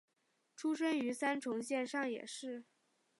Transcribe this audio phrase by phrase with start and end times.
[0.55, 2.63] 出生于三重县上野市。